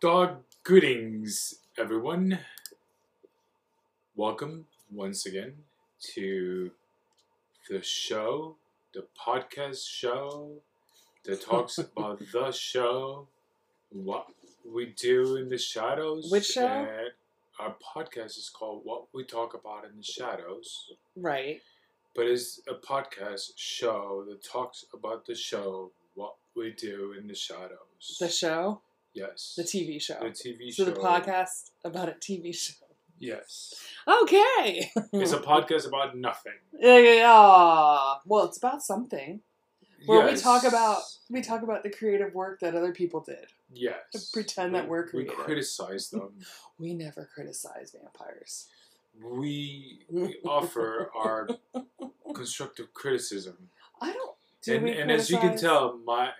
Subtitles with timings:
[0.00, 2.38] Dog greetings, everyone.
[4.16, 5.54] Welcome once again
[6.14, 6.70] to
[7.68, 8.56] the show,
[8.94, 10.52] the podcast show
[11.24, 13.28] that talks about the show,
[13.90, 14.26] what
[14.66, 16.30] we do in the shadows.
[16.30, 16.66] Which show?
[16.66, 17.10] and
[17.58, 21.60] our podcast is called What We Talk About in the Shadows, Right.
[22.14, 27.34] but it's a podcast show that talks about the show, what we do in the
[27.34, 28.16] shadows.
[28.18, 28.80] The show,
[29.14, 29.54] yes.
[29.56, 30.18] the TV show.
[30.20, 30.84] The TV show.
[30.84, 32.74] so the podcast about a TV show.
[33.18, 33.74] Yes.
[34.08, 34.90] Okay.
[35.12, 36.54] It's a podcast about nothing.
[36.78, 38.14] Yeah.
[38.24, 39.40] Well, it's about something.
[40.06, 43.46] Where we talk about we talk about the creative work that other people did.
[43.72, 43.94] Yes.
[44.12, 46.32] to pretend that we're We criticize them.
[46.78, 48.66] We never criticize vampires.
[49.22, 51.46] we, we offer our
[52.34, 53.68] constructive criticism.
[54.00, 54.36] I don't.
[54.62, 56.30] Do and we and as you can tell, my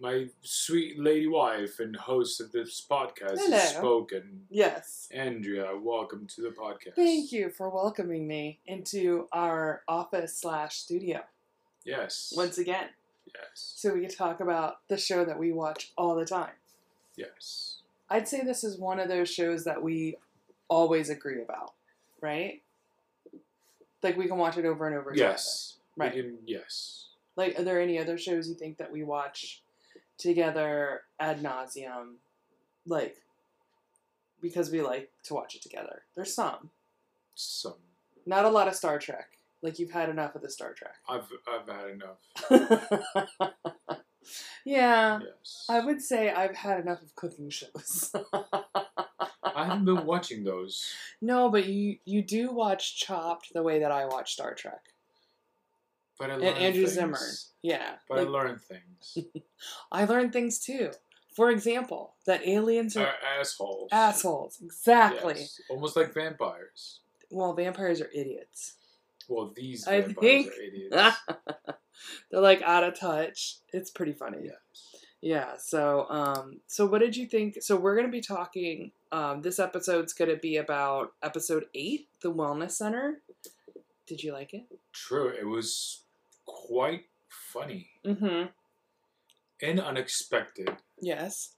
[0.00, 3.56] my sweet lady wife and host of this podcast Hello.
[3.58, 4.46] has spoken.
[4.48, 5.08] Yes.
[5.12, 6.94] Andrea, welcome to the podcast.
[6.96, 11.20] Thank you for welcoming me into our office slash studio
[11.84, 12.32] Yes.
[12.34, 12.88] once again,
[13.34, 13.74] Yes.
[13.76, 16.54] so we can talk about the show that we watch all the time.
[17.16, 17.76] Yes.
[18.08, 20.16] I'd say this is one of those shows that we
[20.68, 21.74] always agree about,
[22.22, 22.62] right?
[24.02, 25.10] Like we can watch it over and over.
[25.10, 25.28] Again.
[25.28, 25.76] Yes.
[25.96, 26.12] Right.
[26.12, 27.08] can- yes.
[27.36, 29.62] Like, are there any other shows you think that we watch
[30.20, 32.14] together ad nauseum,
[32.86, 33.16] like
[34.40, 36.02] because we like to watch it together?
[36.14, 36.70] There's some,
[37.34, 37.74] Some.
[38.26, 39.28] not a lot of Star Trek.
[39.62, 40.94] Like you've had enough of the Star Trek.
[41.08, 43.60] I've I've had enough.
[44.64, 45.66] yeah, Yes.
[45.68, 48.12] I would say I've had enough of cooking shows.
[49.42, 50.86] I haven't been watching those.
[51.20, 54.89] no, but you you do watch Chopped the way that I watch Star Trek.
[56.20, 56.94] But I And learned Andrew things.
[56.94, 57.18] Zimmer.
[57.62, 57.94] Yeah.
[58.08, 59.18] But I like, learned things.
[59.92, 60.90] I learned things too.
[61.34, 63.88] For example, that aliens are Are assholes.
[63.90, 64.58] assholes.
[64.62, 65.34] Exactly.
[65.38, 65.60] Yes.
[65.70, 67.00] Almost like vampires.
[67.30, 68.74] Well, vampires are idiots.
[69.28, 71.16] Well, these I vampires think- are idiots.
[72.30, 73.58] They're like out of touch.
[73.72, 74.38] It's pretty funny.
[74.44, 74.56] yes.
[75.22, 75.52] Yeah.
[75.58, 77.58] So, um, so what did you think?
[77.62, 78.92] So we're gonna be talking.
[79.12, 83.20] Um, this episode's gonna be about episode eight, the Wellness Center.
[84.06, 84.64] Did you like it?
[84.92, 85.28] True.
[85.28, 86.02] It was
[86.50, 88.46] quite funny Mm-hmm.
[89.62, 90.70] and unexpected.
[91.00, 91.54] Yes.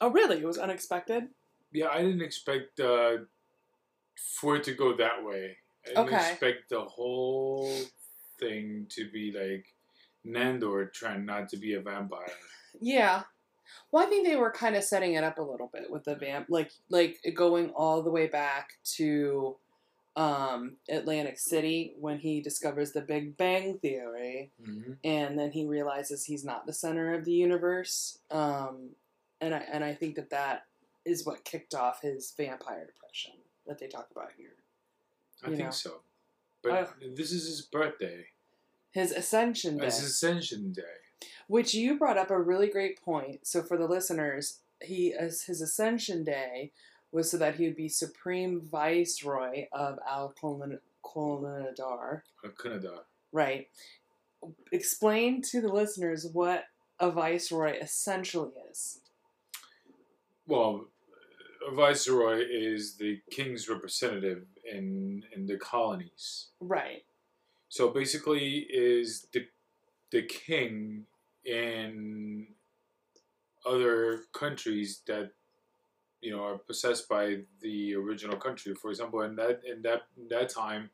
[0.00, 0.38] Oh, really?
[0.38, 1.28] It was unexpected.
[1.72, 3.18] Yeah, I didn't expect uh,
[4.40, 5.56] for it to go that way.
[5.84, 6.30] I didn't Okay.
[6.30, 7.72] expect the whole
[8.38, 9.66] thing to be like
[10.26, 12.26] Nandor trying not to be a vampire.
[12.80, 13.22] Yeah.
[13.90, 16.14] Well, I think they were kind of setting it up a little bit with the
[16.14, 19.56] vamp, like like going all the way back to
[20.16, 24.92] um, Atlantic City when he discovers the Big Bang Theory, Mm-hmm.
[25.04, 28.18] and then he realizes he's not the center of the universe.
[28.30, 28.90] Um,
[29.40, 30.64] and I and I think that that
[31.04, 33.32] is what kicked off his vampire depression
[33.66, 34.54] that they talk about here.
[35.44, 35.72] I You think know.
[35.72, 36.00] so.
[36.62, 38.26] But Uh, this is his birthday.
[38.92, 39.86] His Ascension Day.
[39.86, 40.82] It's Ascension Day.
[41.48, 43.46] Which you brought up a really great point.
[43.46, 46.72] So for the listeners, he as his ascension day
[47.12, 52.22] was so that he would be supreme viceroy of Al Quolanudar.
[52.44, 52.48] Uh,
[53.32, 53.68] Right.
[54.72, 56.64] Explain to the listeners what
[57.00, 59.00] a viceroy essentially is.
[60.46, 60.86] Well,
[61.66, 66.48] a viceroy is the king's representative in in the colonies.
[66.60, 67.04] Right.
[67.68, 69.46] So basically, is the
[70.12, 71.06] the king
[71.44, 72.48] in
[73.64, 75.32] other countries that
[76.26, 78.74] you know are possessed by the original country.
[78.74, 80.90] For example, in that in that in that time,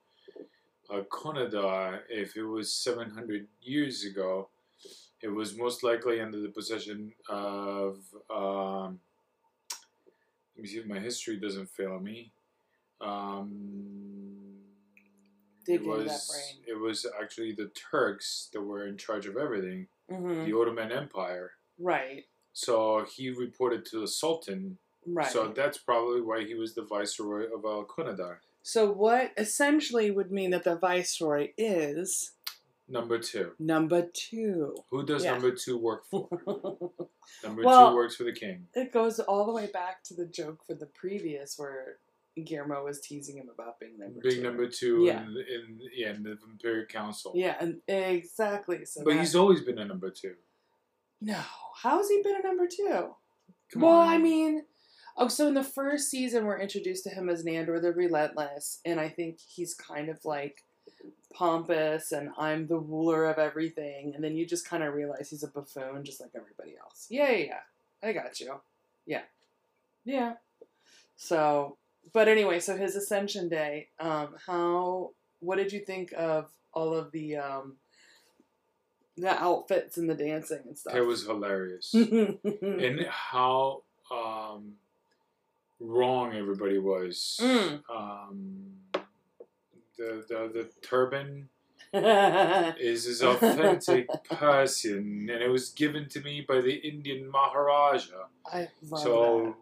[0.92, 4.50] uh, Canada, if it was seven hundred years ago,
[5.22, 7.96] it was most likely under the possession of.
[8.28, 9.00] Um,
[10.54, 12.30] let me see if my history doesn't fail me.
[13.00, 14.58] Um,
[15.66, 16.12] it was
[16.66, 21.52] it was actually the Turks that were in charge of everything, hmm the Ottoman Empire.
[21.78, 22.24] Right.
[22.52, 24.76] So he reported to the Sultan.
[25.06, 25.26] Right.
[25.30, 28.36] So that's probably why he was the viceroy of Al Quolanudar.
[28.62, 32.32] so what essentially would mean that the viceroy is
[32.88, 33.52] Number two.
[33.58, 34.76] number two.
[34.90, 35.32] Who does Yeah.
[35.32, 36.28] number two work for?
[37.44, 38.66] Number Well- two works for the king.
[38.74, 41.98] It goes all the way back to the joke for the previous where
[42.44, 44.42] Guillermo was teasing him about being number Being two.
[44.42, 45.22] number two Yeah.
[45.22, 47.32] in, in yeah in the Imperial Council.
[47.34, 48.84] Yeah, and exactly.
[48.84, 50.34] So but that- he's always been a number two.
[51.20, 51.40] no.
[51.82, 53.14] How's he been a number two?
[53.72, 54.08] Come well, on.
[54.08, 54.64] I mean,
[55.16, 59.00] oh, so in the first season we're introduced to him as Nandor the Relentless, and
[59.00, 60.62] I think he's kind of like
[61.32, 65.42] pompous and I'm the ruler of everything, and then you just kind of realize he's
[65.42, 67.06] a buffoon, just like everybody else.
[67.10, 67.44] Yeah, yeah,
[68.02, 68.08] yeah.
[68.08, 68.60] I got you.
[69.06, 69.22] Yeah.
[70.04, 70.34] Yeah.
[71.16, 71.76] So,
[72.12, 73.88] but anyway, so his Ascension Day.
[74.00, 75.10] Um, how?
[75.40, 77.76] What did you think of all of the um,
[79.16, 80.94] the outfits and the dancing and stuff?
[80.94, 81.94] It was hilarious.
[81.94, 84.72] and how um,
[85.82, 87.38] wrong everybody was.
[87.40, 87.82] Mm.
[87.90, 88.72] Um,
[89.98, 91.48] the, the the turban
[91.92, 98.28] is his authentic Persian, and it was given to me by the Indian Maharaja.
[98.46, 99.56] I love so,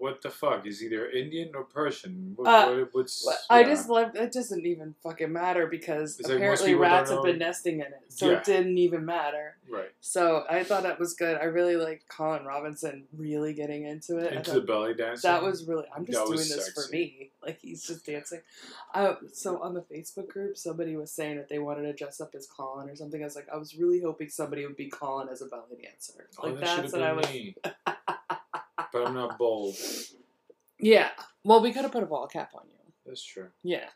[0.00, 2.32] what the fuck is either Indian or Persian?
[2.36, 3.38] What, Uh, what- what's that.
[3.48, 3.66] I yeah.
[3.68, 4.32] just love it.
[4.32, 8.30] Doesn't even fucking matter because It's apparently don't rats have been nesting in it, so
[8.30, 8.38] Yeah.
[8.38, 9.56] it didn't even matter.
[9.68, 11.36] right So I thought that was good.
[11.36, 14.32] I really liked Colin Robinson really getting into it.
[14.32, 15.30] Into the belly dancing.
[15.30, 15.86] That was really.
[15.94, 17.30] I'm just That doing this for me.
[17.42, 18.40] Like he's just dancing.
[18.92, 22.34] I, so on the Facebook group, somebody was saying that they wanted to dress up
[22.34, 23.22] as Colin or something.
[23.22, 26.28] I was like, I was really hoping somebody would be Colin as a belly dancer.
[26.38, 27.26] Oh, Like that should that's what I was.
[28.92, 29.76] but I'm not bold.
[30.78, 31.10] Yeah.
[31.44, 32.76] Well, we could have put a ball cap on you.
[33.06, 33.48] That's true.
[33.62, 33.88] Yeah.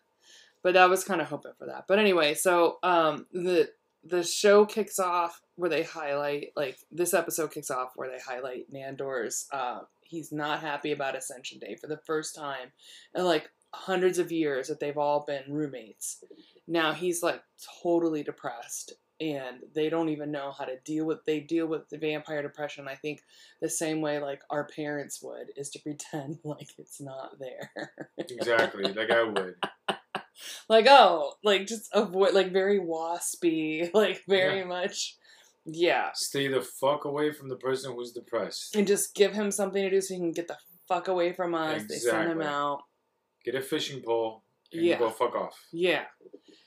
[0.62, 1.84] But I was kind of hoping for that.
[1.88, 3.70] But anyway, so um the
[4.02, 8.72] the show kicks off where they highlight like this episode kicks off where they highlight
[8.72, 12.72] Nandor's uh he's not happy about Ascension Day for the first time
[13.14, 16.22] in like hundreds of years that they've all been roommates.
[16.66, 17.42] Now he's like
[17.82, 21.96] totally depressed and they don't even know how to deal with they deal with the
[21.98, 23.20] vampire depression I think
[23.60, 27.70] the same way like our parents would is to pretend like it's not there.
[28.18, 29.54] Exactly, like I would.
[30.68, 34.64] like oh like just avoid like very waspy like very Yeah.
[34.64, 35.16] much
[35.64, 38.74] yeah Stay the fuck away from the person who's depressed.
[38.74, 40.58] and just give him something to do so he can get the
[40.88, 42.82] fuck away from us they send him out
[43.44, 44.98] Get a fishing pole and Yeah.
[44.98, 45.56] go fuck off.
[45.72, 46.04] yeah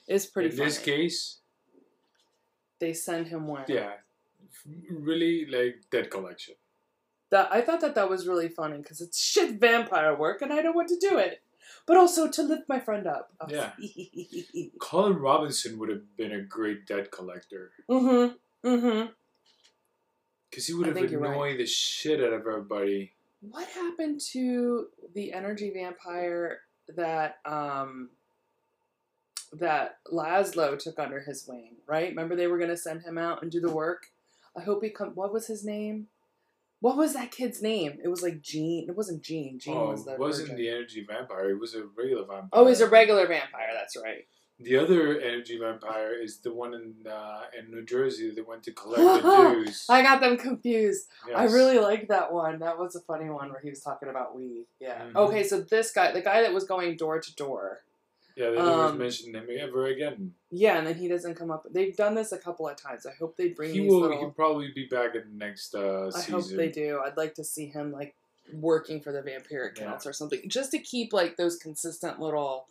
[0.08, 1.42] it's pretty In funny this case,
[2.80, 3.94] they send him one yeah,
[4.90, 6.56] really like dead collection.
[7.30, 10.62] that i thought that that was really funny because it's shit vampire work and i
[10.62, 11.42] don't want to do it
[11.86, 13.72] but also to lift my friend up was Yeah.
[14.80, 18.36] Colin Robinson would have been a great dead collector mm-hmm
[18.68, 19.12] mm-hmm
[20.50, 21.58] because he would have annoyed right.
[21.58, 23.14] the shit out of everybody.
[23.42, 26.62] What happened to the energy vampire
[26.96, 28.10] that um
[29.54, 32.10] that Laszlo took under his wing, right?
[32.10, 34.08] Remember they were gonna send him out and do the work?
[34.56, 36.08] I hope he come what was his name?
[36.80, 37.98] What was that kid's name?
[38.04, 38.88] It was like Gene.
[38.88, 39.58] It wasn't Gene.
[39.60, 40.64] Gene oh, was the wasn't virgin.
[40.64, 41.50] the energy vampire.
[41.50, 42.50] It was a regular vampire.
[42.54, 44.28] Oh, he's a regular vampire, that's right.
[44.60, 48.72] The other energy vampire is the one in uh, in New Jersey that went to
[48.72, 49.86] collect the dues.
[49.88, 51.08] I got them confused.
[51.36, 52.58] I really liked that one.
[52.60, 54.66] That was a funny one where he was talking about weed.
[54.80, 55.00] Yeah.
[55.06, 55.16] Mhm.
[55.16, 57.82] Okay, so this guy, the guy that was going door to door,
[58.38, 58.50] yeah.
[58.52, 60.34] They never um, mentioned him ever again.
[60.52, 61.66] Yeah, and then he doesn't come up.
[61.72, 63.06] They've done this a couple of times.
[63.06, 64.00] I hope they bring He will.
[64.02, 64.18] little.
[64.20, 66.34] He'll probably be back in the next uh, I season.
[66.34, 67.02] hope they do.
[67.06, 68.16] I'd like to see him like
[68.54, 69.86] working for the Vampiric Yeah.
[69.88, 72.68] Council or something, just to keep like those consistent little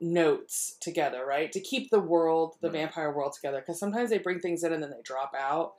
[0.00, 1.52] notes together, right?
[1.52, 2.78] To keep the world, the Right.
[2.80, 3.60] vampire world together.
[3.60, 5.74] Because sometimes they bring things in and then they drop out.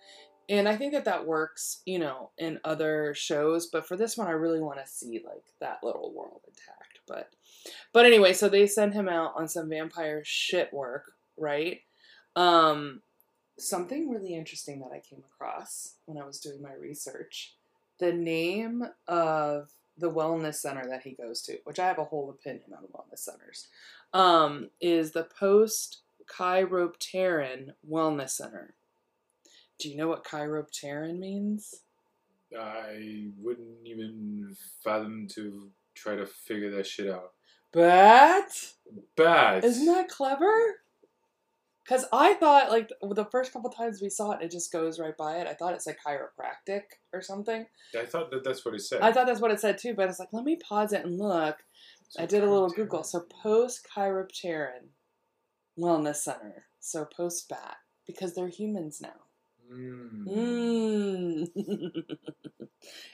[0.50, 3.68] And I think that that works, you know, in other shows.
[3.68, 7.00] But for this one, I really want to see like that little world intact.
[7.07, 7.30] But,
[7.94, 11.81] but anyway, so they send him out on some vampire shit work, right?
[12.36, 13.02] Um,
[13.58, 17.56] something really interesting that I came across when I was doing my research.
[18.00, 22.30] The name of the wellness center that he goes to, which I have a whole
[22.30, 23.68] opinion on wellness centers,
[24.13, 28.74] um, is the Post Chiropteran Wellness Center.
[29.77, 31.82] Do you know what chiropteran means?
[32.58, 37.34] I wouldn't even fathom to try to figure that shit out.
[37.74, 38.74] But
[39.16, 39.63] Bat.
[39.63, 40.82] isn't that clever?
[41.84, 45.18] Because I thought, like, the first couple times we saw it, it just goes right
[45.18, 45.48] by it.
[45.48, 47.66] I thought it said chiropractic or something.
[47.98, 49.01] I thought that that's what it said.
[49.01, 51.18] I thought that's what it said too, but it's like, let me pause it and
[51.18, 51.58] look.
[52.18, 53.04] I did a little Google.
[53.04, 54.90] So post chiropteran
[55.78, 56.66] wellness center.
[56.80, 59.10] So post bat because they're humans now.
[59.74, 60.28] Mm.
[60.28, 61.48] Mm.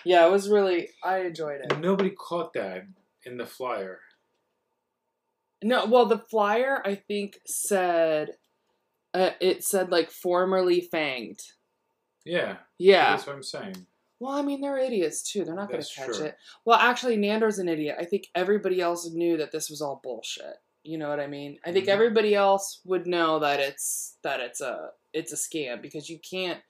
[0.05, 0.89] yeah, it was really.
[1.03, 1.79] I enjoyed it.
[1.79, 2.85] Nobody caught that
[3.25, 3.99] in the flyer.
[5.63, 8.31] No, well, the flyer I think said
[9.13, 11.43] uh, it said like formerly fanged.
[12.25, 13.11] Yeah, Yeah.
[13.11, 13.87] that's what I'm saying.
[14.19, 15.45] Well, I mean, they're idiots too.
[15.45, 16.25] They're not going to catch true.
[16.25, 16.35] it.
[16.65, 17.97] Well, actually, Nandor's an idiot.
[17.99, 20.55] I think everybody else knew that this was all bullshit.
[20.83, 21.59] You know what I mean?
[21.65, 21.89] I think Mhm.
[21.91, 26.61] everybody else would know that it's that it's a it's a scam because you can't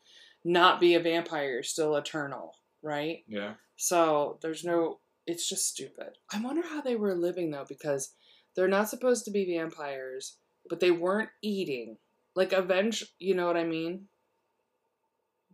[0.44, 1.52] not be a vampire.
[1.52, 3.24] You're still eternal, right?
[3.28, 3.56] Yeah.
[3.78, 5.00] So there's no.
[5.26, 6.18] It's just stupid.
[6.34, 8.14] I wonder how they were living though, because
[8.58, 10.38] they're not supposed to be vampires,
[10.68, 11.98] but they weren't eating.
[12.36, 13.06] Like avenge.
[13.20, 14.08] You know what I mean?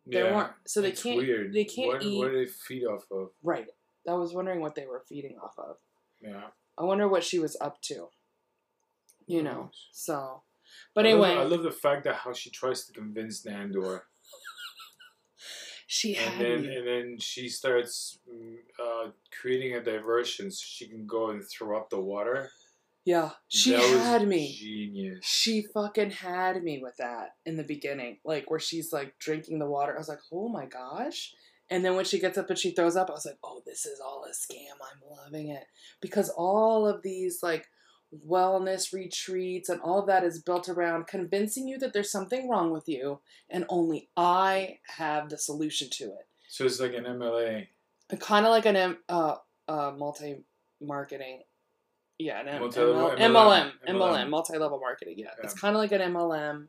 [0.08, 0.36] They yeah.
[0.36, 0.52] weren't.
[0.66, 1.18] So they can't.
[1.18, 1.54] Weird.
[1.54, 2.18] They can't what, eat.
[2.18, 3.30] What do they feed off of?
[3.44, 3.68] Right.
[4.10, 5.76] I was wondering what they were feeding off of.
[6.22, 6.48] Yeah.
[6.78, 8.08] I wonder what she was up to.
[9.28, 9.72] You Who know.
[9.92, 10.44] So,
[10.96, 14.02] but I love- anyway, I love the fact that how she tries to convince Nandor,
[15.88, 20.88] she had and then and then she starts mm, uh, creating a diversion so she
[20.88, 22.50] can go and throw up the water.
[23.06, 24.54] Yeah, she That had me.
[24.54, 25.26] Genius.
[25.26, 29.66] She fucking had me with that in the beginning, like where she's like drinking the
[29.66, 29.94] water.
[29.94, 31.34] I was like, oh my gosh.
[31.70, 33.86] And then when she gets up and she throws up, I was like, oh, this
[33.86, 34.76] is all a scam.
[34.82, 35.66] I'm loving it.
[36.02, 37.68] Because all of these like
[38.28, 42.72] wellness retreats and all of that is built around convincing you that there's something wrong
[42.72, 43.20] with you
[43.50, 46.28] and only I have the solution to it.
[46.48, 47.68] So it's like an MLA.
[48.20, 49.36] Kind of like an uh,
[49.68, 50.44] uh, multi
[50.80, 51.42] marketing.
[52.20, 53.72] Yeah, an M- Multi-level ML- MLM.
[53.88, 55.16] MLM, MLM, multi level marketing.
[55.18, 56.68] Yeah, it's kind of like an MLM.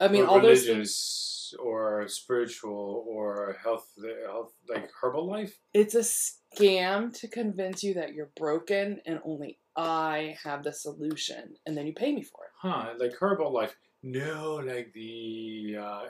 [0.00, 0.68] I mean, or all those things.
[0.68, 3.88] religious or spiritual or health,
[4.24, 5.52] health like Herbalife.
[5.74, 11.54] It's a scam to convince you that you're broken and only I have the solution,
[11.66, 12.50] and then you pay me for it.
[12.60, 12.94] Huh?
[12.98, 13.72] Like Herbalife.
[14.02, 16.02] No, like the uh,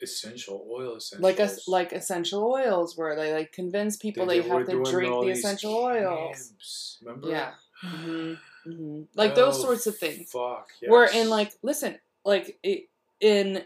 [0.00, 1.22] essential oil essentials.
[1.22, 5.24] Like us, like essential oils, where they like convince people they, were have to drink
[5.24, 6.36] the essential oils.
[6.36, 7.28] camps, Remember?
[7.28, 7.52] Yeah.
[7.82, 10.30] Hmm hmm Like those Oh, sorts of things.
[10.30, 10.68] Fuck.
[10.86, 12.88] Where in like, listen, like it,
[13.20, 13.62] in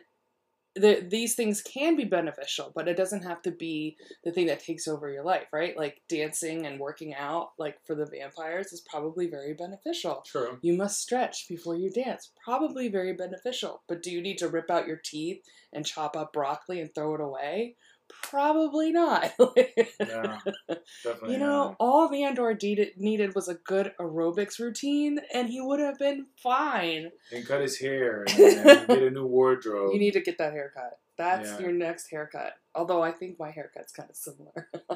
[0.74, 4.60] the, these things can be beneficial, but it doesn't have to be the thing that
[4.60, 5.76] takes over your life, right?
[5.76, 10.22] Like dancing and working out, like for the vampires, is probably very beneficial.
[10.24, 10.58] True.
[10.62, 12.30] You must stretch before you dance.
[12.44, 13.82] Probably very beneficial.
[13.88, 17.14] But do you need to rip out your teeth and chop up broccoli and throw
[17.14, 17.74] it away?
[18.22, 19.32] Probably not.
[20.00, 20.38] Yeah.
[21.26, 21.76] You know, not.
[21.80, 27.10] all Nandor needed, needed was a good aerobics routine, and he would have been fine.
[27.32, 28.38] and cut his hair and,
[28.68, 29.92] and get a new wardrobe.
[29.92, 30.98] You need to get that haircut.
[31.16, 31.58] That's Yeah.
[31.60, 32.54] your next haircut.
[32.74, 34.68] Although I think my haircut's kind of similar.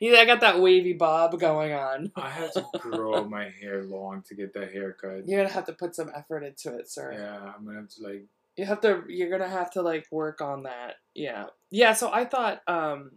[0.00, 2.10] yeah, I got that wavy bob going on.
[2.16, 5.28] I have to grow my hair long to get that haircut.
[5.28, 7.12] You're gonna have to put some effort into it, sir.
[7.12, 8.24] Yeah, I'm gonna have to like.
[8.60, 10.96] You have to you're gonna have to like work on that.
[11.14, 11.46] Yeah.
[11.70, 13.12] Yeah, so I thought um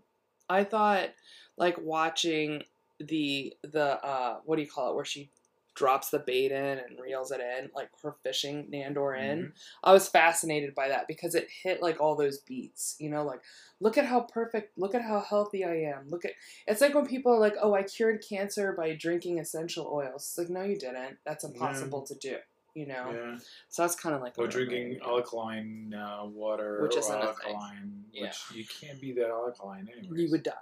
[0.47, 1.09] I thought
[1.57, 2.63] like watching
[3.01, 5.31] the the uh what do you call it, where she
[5.75, 9.39] drops the bait in and reels it in, like her fishing Nandor in.
[9.47, 9.51] Mhm.
[9.83, 13.41] I was fascinated by that because it hit like all those beats, you know, like
[13.81, 16.09] look at how perfect, look at how healthy I am.
[16.09, 16.31] Look at
[16.67, 20.37] it's like when people are like, "Oh, I cured cancer by drinking essential oils." It's
[20.37, 21.17] like, "No, you didn't.
[21.25, 22.37] That's impossible to do."
[22.73, 23.11] You know.
[23.13, 23.37] Yeah.
[23.69, 27.53] So that's kind of like Or drinking alkaline uh, water, Which isn't a thing.
[27.53, 28.23] alkaline, Yeah.
[28.23, 30.21] which you can't be that alkaline anyway.
[30.21, 30.53] You would die.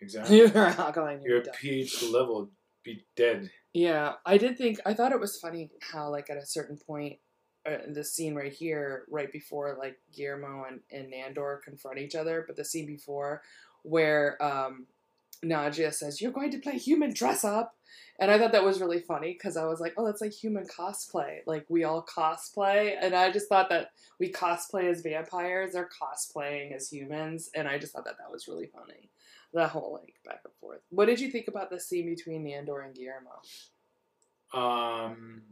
[0.00, 0.36] exactly.
[0.38, 1.20] You're alkaline.
[1.22, 1.52] You Your would die.
[1.60, 2.48] pH level would
[2.84, 3.50] be dead.
[3.74, 7.18] Yeah, I did think I thought it was funny how like at a certain point
[7.64, 12.44] uh, the scene right here, right before like Guillermo and, and Nandor confront each other,
[12.46, 13.42] but the scene before
[13.84, 14.86] where um,
[15.44, 17.76] Nadja says, "You're going to play human dress up,"
[18.18, 20.66] and I thought that was really funny because I was like, "Oh, that's like human
[20.66, 21.40] cosplay.
[21.46, 26.74] Like we all cosplay," and I just thought that we cosplay as vampires, they're cosplaying
[26.74, 29.10] as humans, and I just thought that that was really funny.
[29.52, 30.80] The whole like back and forth.
[30.90, 33.42] What did you think about the scene between Nandor and Guillermo?
[34.54, 35.42] Um,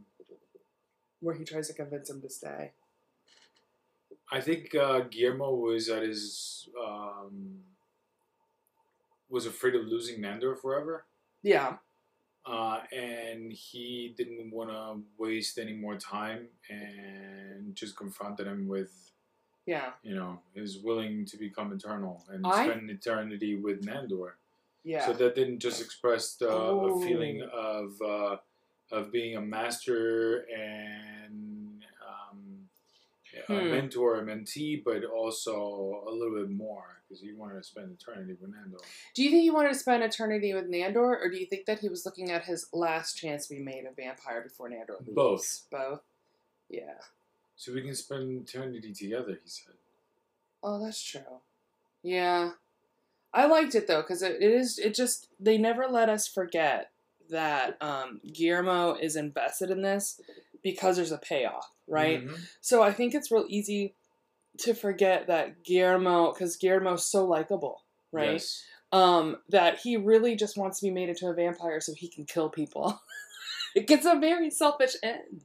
[1.19, 2.71] where he tries to convince him to stay.
[4.31, 7.59] I think uh, Guillermo was at his um,
[9.31, 11.05] was afraid of losing Nandor forever,
[11.41, 11.77] Yeah.
[12.45, 18.91] uh, and he didn't want to waste any more time and just confronted him with
[19.65, 19.93] Yeah.
[20.03, 24.33] you know is willing to become eternal and I- spend eternity with Nandor.
[24.83, 25.05] Yeah.
[25.05, 27.01] So that didn't just express uh, Oh.
[27.01, 28.37] a feeling of uh,
[28.91, 32.67] of being a master and um,
[33.47, 33.69] a Hmm.
[33.71, 38.35] mentor, a mentee, but also a little bit more because he wanted to spend eternity
[38.39, 38.79] with Nandor.
[39.13, 41.79] do you think he wanted to spend eternity with Nandor, or do you think that
[41.79, 45.13] he was looking at his last chance to be made a vampire before Nandor leaves?
[45.13, 45.63] Both.
[45.69, 46.01] Both.
[46.69, 46.93] Yeah.
[47.57, 49.73] So we can spend eternity together, he said.
[50.63, 51.21] Oh, that's true.
[52.01, 52.51] Yeah.
[53.33, 56.91] I liked it though because it, it is it just they never let us forget
[57.29, 60.19] that um, Guillermo is invested in this
[60.61, 62.25] because there's a payoff, right?
[62.25, 62.37] Mhm.
[62.59, 63.95] So I think it's real easy
[64.61, 68.33] to forget that Guillermo, because Guillermo's so likable, right?
[68.33, 68.63] Yes.
[68.91, 72.25] Um, that he really just wants to be made into a vampire so he can
[72.25, 73.01] kill people.
[73.75, 75.41] it gets a very selfish end,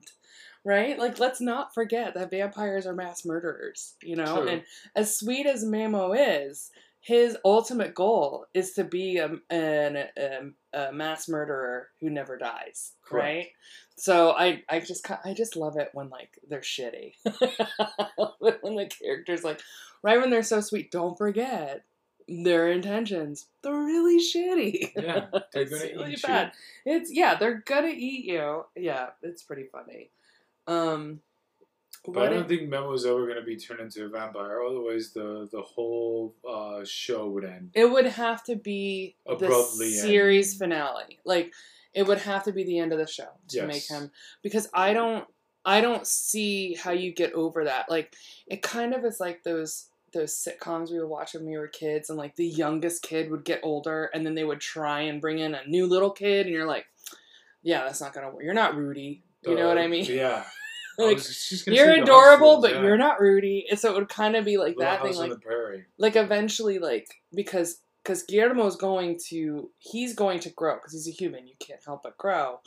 [0.64, 0.98] right?
[0.98, 4.42] Like, let's not forget that vampires are mass murderers, you know?
[4.42, 4.48] True.
[4.48, 4.62] And
[4.96, 6.70] as sweet as Mamo is,
[7.06, 10.40] his ultimate goal is to be a, an, a,
[10.72, 13.24] a mass murderer who never dies, Correct.
[13.24, 13.46] right?
[13.98, 17.14] So I, I just I just love it when like they're shitty.
[18.60, 19.60] when the characters like
[20.02, 21.84] right when they're so sweet, don't forget
[22.28, 24.92] their intentions they're really shitty.
[24.96, 26.52] Yeah, they're it's gonna really eat bad.
[26.84, 28.64] It's yeah, they're gonna eat you.
[28.74, 30.10] Yeah, it's pretty funny.
[30.66, 31.20] Um.
[32.04, 34.62] But what I don't it- think Memo's ever gonna be turned into a vampire.
[34.62, 37.70] Otherwise, the the whole uh, show would end.
[37.74, 41.18] it would have to be Abruptly the series finale.
[41.24, 41.52] Like
[41.96, 43.66] it would have to be the end of the show to Yes.
[43.66, 44.10] make him
[44.42, 45.24] because I don't
[45.64, 47.90] I don't see how you get over that.
[47.90, 48.14] Like
[48.46, 52.08] it kind of is like those those sitcoms we would watch when we were kids
[52.08, 55.40] and like the youngest kid would get older and then they would try and bring
[55.40, 56.86] in a new little kid and you're like
[57.62, 60.44] yeah that's not gonna work you're not rudy you know what i mean Uh, Yeah.
[60.98, 61.18] Like
[61.66, 62.82] you're adorable but yeah.
[62.82, 65.32] you're not rudy and so it would kind of be like Little that thing like
[65.98, 71.10] like eventually like because because guillermo's going to he's going to grow because he's a
[71.10, 72.60] human you can't help but grow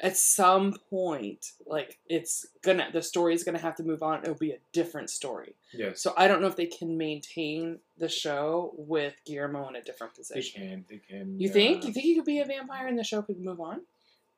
[0.00, 4.52] at some point like it's gonna the story's gonna have to move on it'll be
[4.52, 6.00] a different story Yes.
[6.00, 10.14] so i don't know if they can maintain the show with guillermo in a different
[10.14, 10.60] position.
[10.62, 10.84] they position can.
[10.88, 11.40] They can.
[11.40, 13.80] you think you think he could be a vampire and the show could move on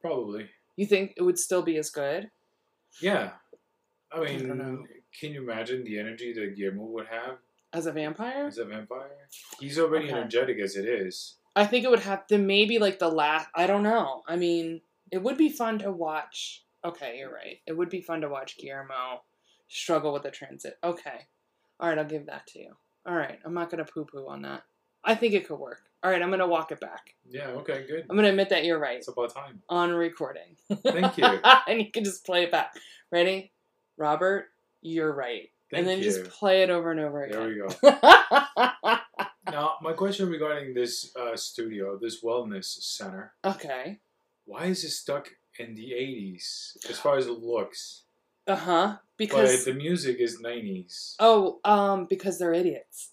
[0.01, 0.49] Probably.
[0.77, 2.31] you think it would still be as good
[3.01, 3.31] Yeah.
[4.13, 4.87] I I mean, don't
[5.19, 7.39] can you imagine the energy that Guillermo would have
[7.77, 9.29] as a vampire as a vampire?
[9.61, 10.15] He's already Okay.
[10.17, 11.37] energetic as it is.
[11.55, 13.49] I think it would have to maybe like the last.
[13.55, 14.23] I don't know.
[14.27, 14.81] I mean,
[15.11, 16.65] it would be fun to watch.
[16.85, 17.59] Okay, you're right.
[17.67, 19.23] It would be fun to watch Guillermo
[19.69, 20.79] struggle with the transit.
[20.85, 21.27] Okay,
[21.81, 22.77] all right, I'll give that to you.
[23.07, 24.63] All right, I'm not gonna poo poo on that.
[25.05, 25.83] I think it could work.
[26.03, 27.15] All right, I'm gonna walk it back.
[27.29, 27.49] Yeah.
[27.49, 27.85] Okay.
[27.87, 28.07] Good.
[28.09, 29.63] I'm gonna admit that you're right It's about time.
[29.69, 30.57] on recording.
[30.85, 31.25] Thank you.
[31.69, 32.75] and you can just play it back.
[33.11, 33.53] Ready,
[33.97, 34.49] Robert?
[34.83, 35.51] You're right.
[35.71, 36.05] Thank and then you.
[36.05, 37.39] just play it over and over again.
[37.39, 38.99] there we go.
[39.51, 44.01] Now, my question regarding this uh, studio, this wellness center, okay.
[44.45, 48.03] why is it stuck in the 80s as far as it looks?
[48.47, 48.97] Uh huh.
[48.97, 51.15] But Because the music is 90s.
[51.21, 53.13] Oh, um, because they're idiots.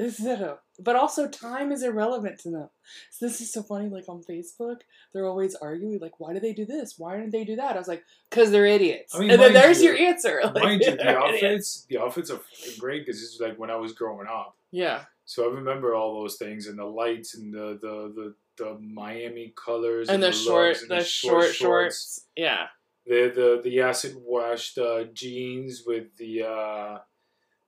[0.00, 2.68] Is it a, but also time is irrelevant to them.
[3.10, 3.88] So this is so funny.
[3.88, 4.78] Like on Facebook,
[5.12, 6.94] they're always arguing, like, "Why do they do this?
[6.98, 9.52] Why didn't they do that?" I was like, "Cause they're idiots." I mean, and then
[9.52, 10.40] there's you- your answer.
[10.44, 11.86] Like, Mind you, the outfits, idiots.
[11.90, 12.40] the outfits are
[12.78, 14.56] great because it's like when I was growing up.
[14.72, 18.78] Yeah, So I remember all those things and the lights and the the the, the
[18.80, 22.26] Miami colors and the looks short, and the short shorts.
[22.36, 22.66] Yeah,
[23.06, 26.98] the the the acid washed uh, jeans with the uh,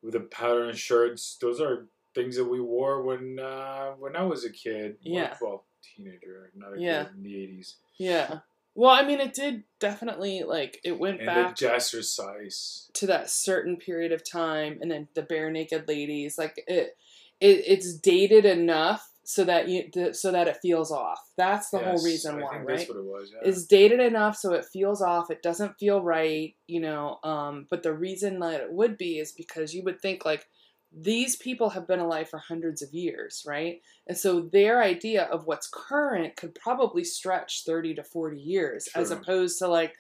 [0.03, 1.37] with the pattern shirts.
[1.41, 4.97] Those are things that we wore when uh, when I was a kid.
[5.03, 5.35] Yeah.
[5.41, 7.05] Well, teenager, not a Yeah.
[7.05, 7.77] kid in the eighties.
[7.99, 8.39] yeah.
[8.75, 12.91] Well, I mean, it did definitely like it went And back the jazzercise.
[12.95, 16.97] to that certain period of time and then the Barenaked Ladies like it,
[17.41, 22.03] it it's dated enough so that you so that it feels off that's the whole
[22.03, 23.33] reason I why think right That's what it was.
[23.35, 23.49] Yeah.
[23.49, 27.83] is dated enough so it feels off it doesn't feel right you know um but
[27.83, 30.47] the reason that it would be is because you would think like
[30.95, 35.47] these people have been alive for hundreds of years right and so their idea of
[35.47, 39.95] what's current could probably stretch 30 to 40 years as opposed to like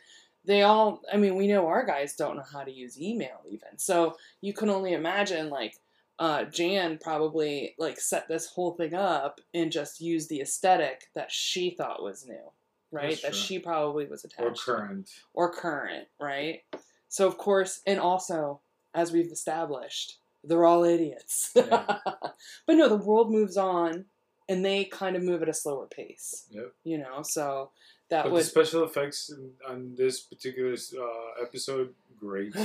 [0.44, 3.78] they all i mean we know our guys don't know how to use email even
[3.78, 5.74] so you can only imagine like
[6.18, 11.32] uh, Jan probably like set this whole thing up and just used the aesthetic that
[11.32, 12.52] she thought was new,
[12.92, 13.10] right?
[13.10, 13.40] That's that true.
[13.40, 15.10] she probably was or attached to current.
[15.34, 16.60] or current, right?
[17.08, 18.60] So of course, and also
[18.94, 21.50] as we've established, they're all idiots.
[21.56, 21.84] Yeah.
[22.66, 24.06] but no, the world moves on,
[24.48, 26.46] and they kind of move at a slower pace.
[26.50, 26.72] Yep.
[26.84, 27.70] You know, so
[28.10, 28.40] that But would.
[28.42, 32.52] the special effects in, on this particular uh, episode, great.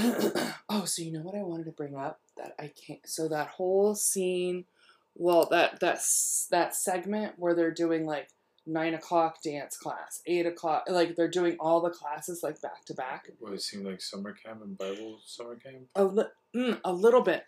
[0.69, 3.07] oh, so you know what I wanted to bring up that I can't.
[3.07, 4.65] So that whole scene,
[5.15, 5.99] well, that that
[6.51, 8.29] that segment where they're doing like
[8.65, 12.93] nine o'clock dance class, eight o'clock, like they're doing all the classes like back to
[12.93, 13.29] back.
[13.39, 15.87] What it seemed like summer camp and Bible summer camp.
[15.95, 16.23] A li-
[16.55, 17.45] mm, a little bit.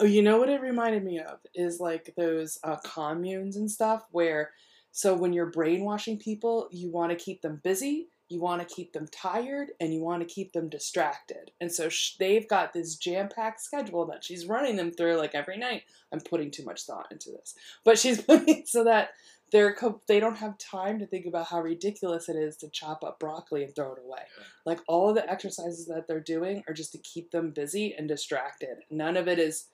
[0.00, 4.04] Oh, you know what it reminded me of is like those uh, communes and stuff
[4.10, 4.50] where,
[4.90, 8.92] so when you're brainwashing people, you want to keep them busy, you want to keep
[8.92, 11.52] them tired, and you want to keep them distracted.
[11.60, 15.34] And so sh- they've got this jam packed schedule that she's running them through like
[15.34, 15.82] every night.
[16.12, 17.54] I'm putting too much thought into this,
[17.84, 19.10] but she's putting it so that
[19.52, 23.04] they're co- they don't have time to think about how ridiculous it is to chop
[23.04, 24.22] up broccoli and throw it away.
[24.66, 28.08] Like all of the exercises that they're doing are just to keep them busy and
[28.08, 28.78] distracted.
[28.90, 29.66] None of it is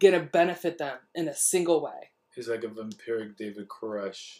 [0.00, 2.10] to benefit them in a single way.
[2.34, 4.38] He's like a vampiric David Koresh.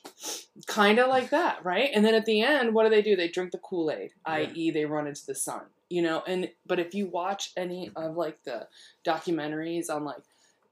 [0.67, 1.91] Kind of like that, right?
[1.93, 3.17] And then at the end, what do they do?
[3.17, 4.33] They drink the Kool Aid, Yeah.
[4.35, 5.63] i.e., they run into the sun.
[5.91, 8.69] You know, and but if you watch any of like the
[9.05, 10.23] documentaries on like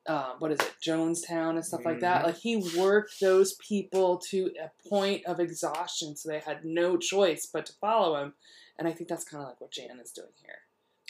[0.06, 2.26] uh, what is it, Jonestown and stuff like that, Mhm.
[2.26, 7.44] like he worked those people to a point of exhaustion, so they had no choice
[7.44, 8.32] but to follow him.
[8.78, 10.60] And I think that's kind of like what Jan is doing here.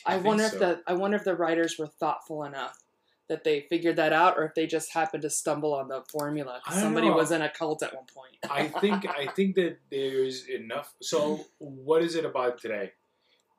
[0.04, 0.54] I I, wonder so.
[0.54, 2.82] if the I wonder if the writers were thoughtful enough
[3.28, 6.60] that they figured that out, or if they just happened to stumble on the formula.
[6.70, 7.14] Somebody know.
[7.16, 8.36] was in a cult at one point.
[8.50, 10.94] I think I think that there's enough.
[11.02, 12.92] So what is it about today?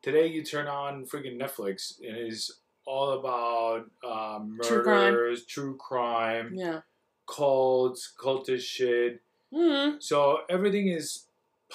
[0.01, 2.51] Today you turn on freaking Netflix and it's
[2.85, 5.13] all about um, True crime.
[5.13, 6.79] murders, true crime, yeah.
[7.27, 9.21] cults, cultish shit.
[9.53, 11.25] hmm So everything is.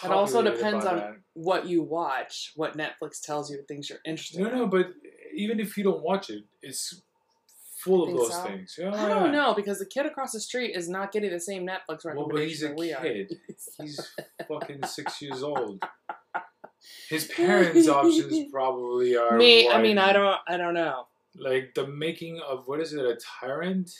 [0.02, 1.16] It also depends on that.
[1.34, 4.56] what you watch, what Netflix tells you, things you're interested No, in.
[4.56, 4.88] no, but
[5.32, 7.00] even if you don't watch it, it's
[7.84, 8.42] full of those so?
[8.44, 8.76] things.
[8.78, 8.94] Yeah.
[8.94, 12.04] I don't know because the kid across the street is not getting the same Netflix
[12.04, 13.02] Well, but he's recommendation a we are.
[13.02, 13.38] kid.
[13.80, 14.12] He's
[14.48, 15.82] fucking six years old.
[17.08, 19.36] His parents' options probably are.
[19.36, 21.06] Me, I mean, I don't, I don't know.
[21.36, 23.90] like the making of what is it a tyrant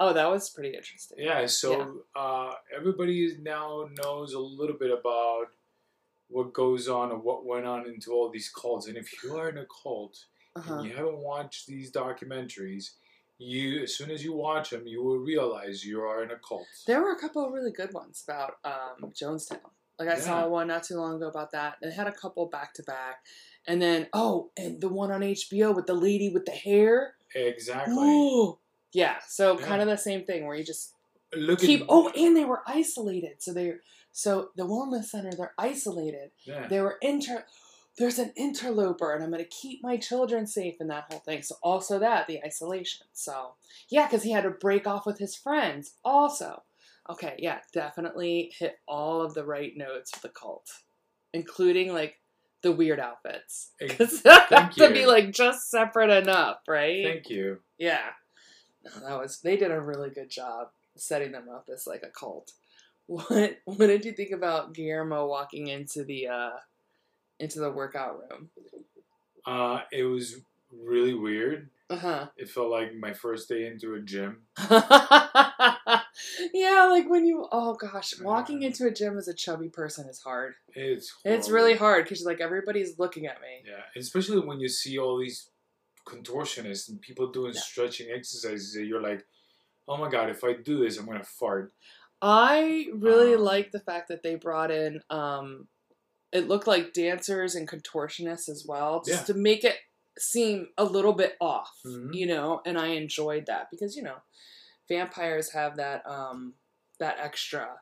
[0.00, 1.18] Oh, that was pretty interesting.
[1.20, 5.46] yeah so uh everybody now knows a little bit about
[6.28, 9.48] what goes on or what went on into all these cults and if you are
[9.48, 10.26] in a cult
[10.58, 10.74] Uh-huh.
[10.74, 12.90] and you haven't watched these documentaries
[13.38, 16.66] you as soon as you watch them you will realize you are in a cult
[16.86, 19.60] There were a couple of really good ones about um, Jonestown.
[19.98, 20.20] Like I Yeah.
[20.28, 21.76] saw one not too long ago about that.
[21.82, 23.16] They had a couple back to back,
[23.66, 27.14] and then oh, and the one on HBO with the lady with the hair.
[27.34, 28.58] exactly Ooh,
[28.92, 29.16] yeah.
[29.28, 29.66] So Yeah.
[29.66, 30.94] kind of the same thing where you just
[31.34, 31.80] look keep.
[31.82, 33.36] at Oh, and they were isolated.
[33.42, 33.74] So they,
[34.12, 36.30] so the wellness center, they're isolated.
[36.44, 36.66] yeah.
[36.68, 37.44] They were inter.
[37.98, 41.42] There's an interloper, and I'm going to keep my children safe in that whole thing.
[41.42, 43.06] So also that the isolation.
[43.12, 43.54] So
[43.88, 45.94] yeah, because he had to break off with his friends.
[46.04, 46.62] Also,
[47.10, 50.70] okay, yeah, definitely hit all of the right notes with the cult,
[51.32, 52.20] including like
[52.62, 53.70] the weird outfits.
[53.78, 57.04] Hey, Because that have thank to be like just separate enough, right?
[57.04, 58.10] thank you Yeah.
[58.84, 62.10] No, that was they did a really good job setting them up as like a
[62.10, 62.52] cult.
[63.08, 66.50] What what did you think about Guillermo walking into the uh
[67.40, 68.50] into the workout room?
[69.46, 70.36] uh it was
[70.72, 72.26] really weird Uh-huh.
[72.36, 74.42] it felt like my first day into a gym
[76.52, 80.20] yeah, like when you oh gosh, walking into a gym as a chubby person is
[80.20, 80.54] hard.
[80.74, 83.62] it's It's really hard because like everybody's looking at me.
[83.64, 85.48] Yeah, especially when you see all these
[86.06, 87.60] contortionists and people doing Yeah.
[87.60, 89.24] stretching exercises, that you're like,
[89.86, 91.72] oh my god, if I do this, I'm gonna fart.
[92.20, 95.68] I really Um, like the fact that they brought in um
[96.32, 99.34] it looked like dancers and contortionists as well just Yeah.
[99.34, 99.76] to make it
[100.18, 102.12] seem a little bit off, Mhm.
[102.14, 104.16] you know, and I enjoyed that because you know,
[104.88, 106.54] vampires have that um
[106.98, 107.80] that extra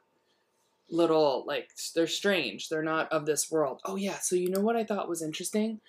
[0.89, 2.69] little like they're strange.
[2.69, 3.81] They're not of this world.
[3.85, 5.81] Oh yeah, so you know what I thought was interesting?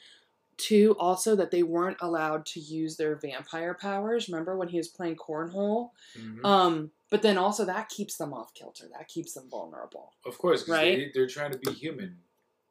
[0.58, 4.28] Too, also that they weren't allowed to use their vampire powers.
[4.28, 5.92] Remember when he was playing cornhole?
[6.18, 6.44] Mhm.
[6.44, 8.88] Um, but then also that keeps them off kilter.
[8.98, 10.14] That keeps them vulnerable.
[10.26, 10.98] of course, right?
[10.98, 12.24] they, they're trying to be human.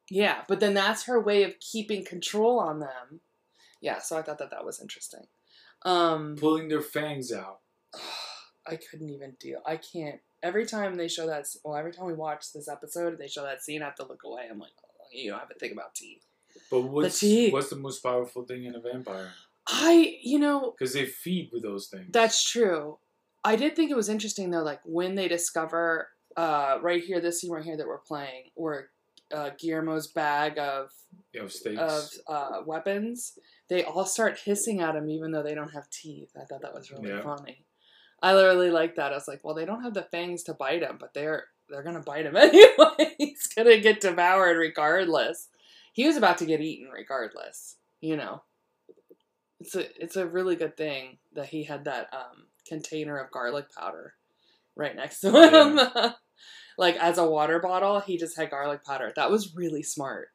[0.09, 3.21] Yeah, but then that's her way of keeping control on them.
[3.81, 5.25] Yeah, so I thought that that was interesting.
[5.83, 7.59] Um, Pulling their fangs out.
[8.67, 9.61] I couldn't even deal.
[9.65, 10.19] I can't.
[10.43, 13.63] Every time they show that, well, every time we watch this episode, they show that
[13.63, 13.81] scene.
[13.81, 14.43] I have to look away.
[14.49, 16.25] I'm like, oh, you know, I have to think about teeth.
[16.69, 17.53] But what's teeth.
[17.53, 19.31] what's the most powerful thing in a vampire?
[19.67, 22.07] I, you know, Because they feed with those things.
[22.11, 22.99] That's true.
[23.43, 27.41] I did think it was interesting though, like when they discover uh, right here, this
[27.41, 28.89] scene right here that we're playing, where
[29.33, 30.89] uh, Guillermo's bag of
[31.33, 31.79] you know, steaks.
[31.79, 33.37] of uh, weapons,
[33.69, 36.31] they all start hissing at him even though they don't have teeth.
[36.39, 37.21] I thought that was really Yeah.
[37.21, 37.65] funny.
[38.21, 39.11] I literally liked that.
[39.11, 41.83] I was like, well, they don't have the fangs to bite him, but they're they're
[41.83, 43.15] gonna bite him anyway.
[43.17, 45.49] He's gonna get devoured regardless.
[45.93, 47.75] He was about to get eaten regardless.
[48.01, 48.43] You know,
[49.59, 53.65] it's a it's a really good thing that he had that um, container of garlic
[53.75, 54.13] powder
[54.75, 55.79] right next to him.
[56.77, 59.11] like as a water bottle, he just had garlic powder.
[59.15, 60.29] That was really smart.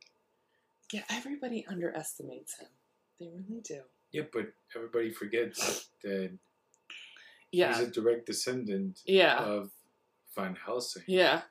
[0.93, 2.69] Yeah, everybody underestimates him.
[3.21, 3.81] They really do.
[4.13, 6.33] yeah, but everybody forgets that
[7.51, 7.77] Yeah.
[7.79, 9.39] he's a direct descendant Yeah.
[9.39, 9.71] of
[10.35, 11.05] Van Helsing.
[11.07, 11.43] Yeah.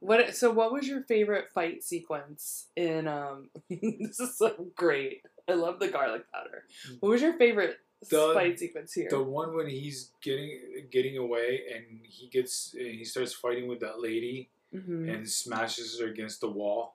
[0.00, 5.22] What so what was your favorite fight sequence in um this is so great.
[5.48, 6.64] I love the garlic powder.
[7.00, 9.08] What was your favorite The- fight sequence here?
[9.10, 14.00] The one when he's getting getting away and he gets he starts fighting with that
[14.00, 15.12] lady Mhm.
[15.12, 16.94] and smashes her against the wall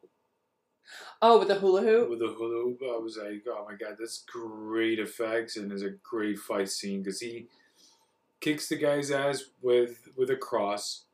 [1.22, 2.10] Oh, with the hula hoop?
[2.10, 2.82] with a hula hoop.
[2.84, 7.02] I was like, oh my god, that's great effects and it's a great fight scene
[7.02, 7.48] because he
[8.42, 11.06] kicks the guy's ass with with a cross,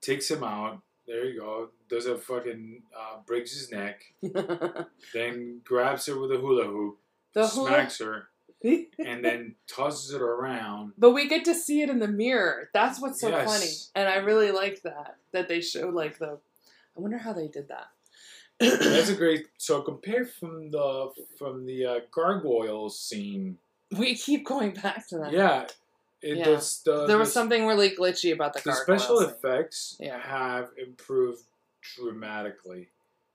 [0.00, 0.82] takes him out.
[1.06, 1.70] There you go.
[1.88, 4.12] Does a fucking uh, breaks his neck.
[5.14, 6.98] Then grabs her with a hula hoop,
[7.34, 8.28] hula smacks her,
[8.98, 10.92] and then tosses it around.
[10.98, 12.68] But we get to see it in the mirror.
[12.74, 13.44] That's what's so Yes.
[13.46, 13.70] funny.
[13.94, 15.16] And I really like that.
[15.32, 16.38] That they showed like the
[16.96, 17.88] I wonder how they did that.
[18.58, 19.46] That's a great.
[19.56, 23.58] So compare from the from the uh, gargoyle scene
[23.96, 25.32] We keep going back to that.
[25.32, 25.66] Yeah,
[26.20, 26.44] it Yeah.
[26.44, 26.82] does.
[26.84, 30.20] The, There was the- something really glitchy about the, The special gargoyle effects Yeah.
[30.20, 31.44] have improved
[31.96, 32.88] dramatically.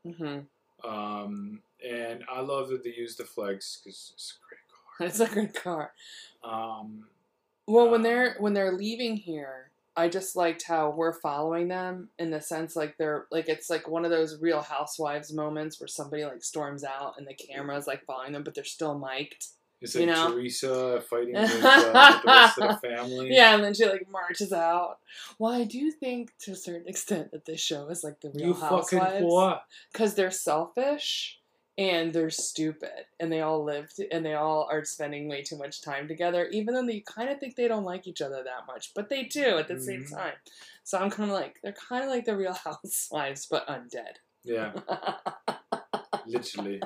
[0.06, 0.40] hmm
[0.84, 4.38] Um, and I love that they use the flags because it's
[5.00, 5.92] It's a good car.
[6.44, 7.06] Um,
[7.68, 12.10] Well, when Uh, they're when they're leaving here, I just liked how we're following them
[12.20, 15.88] in the sense like they're like it's like one of those Real Housewives moments where
[15.88, 19.48] somebody like storms out and the camera's like following them, but they're still mic'd.
[19.82, 20.32] it's like know?
[20.32, 23.34] Teresa fighting with, uh, the rest of the family.
[23.34, 25.00] Yeah, and then she like marches out.
[25.40, 28.48] Well, I do think to a certain extent that this show is like the Real
[28.48, 31.40] You Housewives because they're selfish
[31.78, 35.82] and they're stupid and they all lived and they all are spending way too much
[35.82, 38.94] time together even though you kind of think they don't like each other that much
[38.94, 40.10] but they do at the same Mhm.
[40.12, 40.34] time.
[40.84, 44.16] So i'm kind of like they're kind of like the real housewives but undead.
[44.44, 44.72] Yeah,
[46.26, 46.82] literally.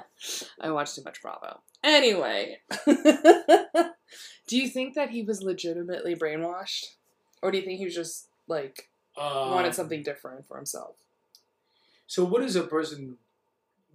[0.60, 1.62] i watched too much bravo.
[1.84, 2.60] Anyway
[4.47, 6.86] do you think that he was legitimately brainwashed?
[7.41, 10.95] Or do you think he was just like Um, wanted something different for himself?
[12.08, 13.17] So, what does a person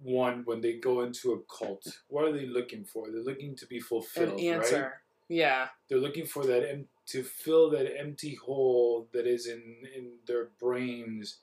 [0.03, 1.85] want when they go into a cult?
[2.07, 3.09] What are they looking for?
[3.11, 4.91] They're looking to be fulfilled, an answer right?
[5.27, 9.61] yeah They're looking for that em- to fill that empty hole that is in
[9.95, 11.37] in their brains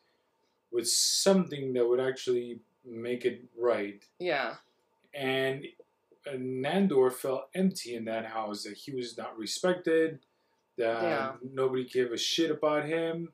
[0.71, 4.03] with something that would actually make it right.
[4.19, 4.55] yeah
[5.15, 5.67] And
[6.29, 8.63] Nandor felt empty in that house.
[8.65, 10.21] That he was not respected.
[10.79, 11.33] That Yeah.
[11.43, 13.33] nobody gave a shit about him.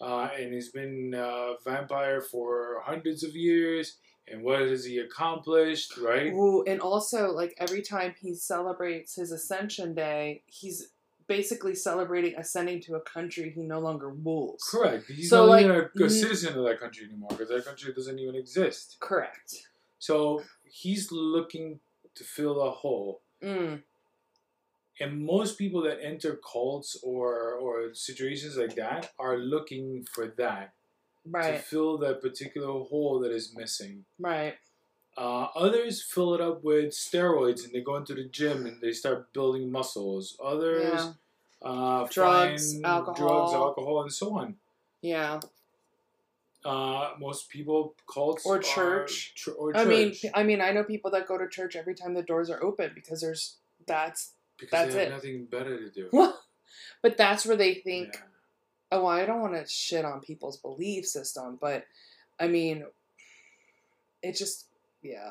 [0.00, 3.96] Uh, and he's been a vampire for hundreds of years.
[4.26, 5.96] And what has he accomplished?
[5.98, 6.32] Right?
[6.32, 10.88] Ooh, and also like every time he celebrates his ascension day, he's
[11.26, 14.62] basically celebrating ascending to a country he no longer rules.
[14.70, 15.06] Correct.
[15.08, 17.92] He's So, not like, even a, a citizen of that country anymore because that country
[17.94, 18.96] doesn't even exist.
[19.00, 19.54] Correct.
[19.98, 21.80] So he's looking
[22.14, 23.20] to fill a hole.
[23.42, 23.82] Mm,
[25.00, 30.72] And most people that enter cults or or situations like that are looking for that
[31.32, 34.04] to fill that particular hole that is missing.
[34.18, 34.54] Right.
[35.16, 38.92] Uh, others fill it up with steroids and they go into the gym and they
[38.92, 40.36] start building muscles.
[40.42, 41.12] Others Yeah.
[41.62, 43.14] uh, Drugs, find alcohol.
[43.28, 44.56] drugs, alcohol, and so on.
[45.02, 45.40] Yeah.
[46.64, 49.34] Uh, most people cults Or church.
[49.58, 52.22] or I mean, I mean, I know people that go to church every time the
[52.22, 53.56] doors are open because there's
[53.86, 55.10] that's because that's it.
[55.10, 56.08] nothing better to do.
[57.02, 58.20] but that's where they think Yeah.
[58.94, 61.84] Oh, I don't want to shit on people's belief system, but
[62.38, 62.84] I mean,
[64.22, 64.66] it just,
[65.02, 65.30] yeah,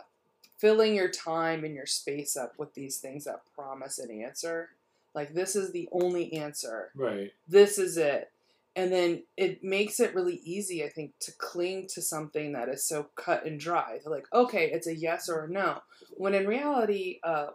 [0.59, 4.69] filling your time and your space up with these things that promise an answer.
[5.15, 6.91] Like, this is the only answer.
[6.93, 7.31] Right.
[7.47, 8.31] This is it.
[8.75, 12.83] And then it makes it really easy, I think, to cling to something that is
[12.83, 13.99] so cut and dry.
[14.03, 15.83] They're like, okay, it's a yes or a no.
[16.17, 17.47] When in reality, uh,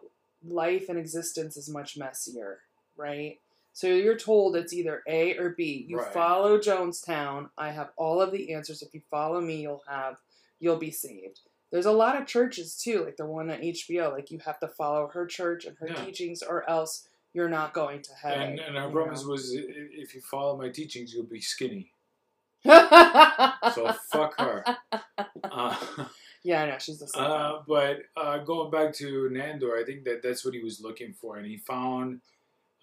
[0.47, 2.61] life and existence is much messier,
[2.97, 3.41] right?
[3.79, 5.87] So you're told it's either A or B.
[5.89, 6.13] You Right.
[6.13, 7.49] follow Jonestown.
[7.57, 8.83] I have all of the answers.
[8.83, 10.17] If you follow me, you'll have
[10.59, 11.43] you'll be saved.
[11.71, 14.11] There's a lot of churches too, like the one on HBO.
[14.11, 16.05] Like you have to follow her church and her Yeah.
[16.05, 18.49] teachings, or else you're not going to heaven.
[18.49, 19.29] And, and her you promise know?
[19.31, 21.93] was, if you follow my teachings, you'll be skinny.
[22.67, 22.73] So
[23.77, 24.65] so fuck her.
[25.45, 25.77] Uh,
[26.43, 27.23] yeah, I know she's the same.
[27.23, 31.13] uh, but uh, going back to Nandor, I think that that's what he was looking
[31.13, 32.21] for, and he found,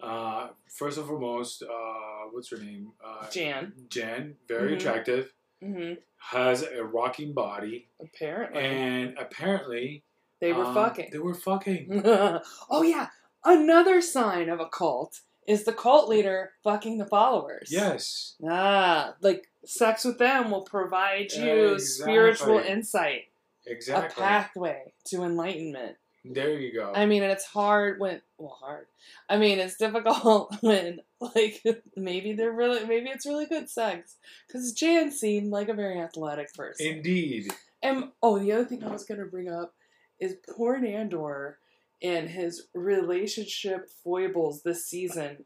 [0.00, 2.92] uh, first and foremost, uh, what's her name?
[3.04, 3.72] Uh, Jan.
[3.88, 4.76] Jan, very Mhm.
[4.76, 5.32] attractive,
[5.62, 10.02] hmm has a rocking body, Apparently, and apparently
[10.40, 11.10] they were um, fucking.
[11.12, 12.02] They were fucking.
[12.70, 13.08] oh yeah,
[13.44, 17.68] another sign of a cult is the cult leader fucking the followers.
[17.70, 18.34] yes.
[18.48, 23.28] Ah, like sex with them will provide you spiritual insight,
[23.66, 24.22] Exactly.
[24.22, 25.96] a pathway to enlightenment.
[26.32, 26.92] There you go.
[26.94, 28.86] I mean, and it's hard when well, hard.
[29.28, 31.62] I mean, it's difficult when like
[31.96, 36.54] maybe they're really maybe it's really good sex because Jan seemed like a very athletic
[36.54, 36.86] person.
[36.86, 37.52] Indeed.
[37.82, 39.74] And oh, the other thing I was gonna bring up
[40.18, 41.54] is poor Nandor
[42.02, 45.44] and his relationship foibles this season.